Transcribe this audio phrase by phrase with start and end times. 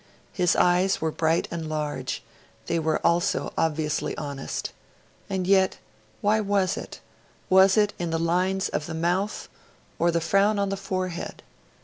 [0.33, 2.23] His eyes were bright and large;
[2.65, 4.71] they were also obviously honest.
[5.29, 5.77] And yet
[6.21, 7.01] why was it?
[7.51, 9.47] Was it in the lines of the mouth
[9.99, 11.43] or the frown on the forehead?